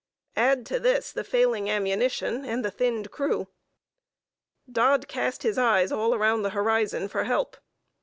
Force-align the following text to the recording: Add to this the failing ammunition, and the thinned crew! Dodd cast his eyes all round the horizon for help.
Add 0.35 0.65
to 0.65 0.79
this 0.79 1.11
the 1.11 1.23
failing 1.23 1.69
ammunition, 1.69 2.43
and 2.43 2.65
the 2.65 2.71
thinned 2.71 3.11
crew! 3.11 3.49
Dodd 4.67 5.07
cast 5.07 5.43
his 5.43 5.59
eyes 5.59 5.91
all 5.91 6.17
round 6.17 6.43
the 6.43 6.49
horizon 6.57 7.07
for 7.07 7.25
help. 7.25 7.55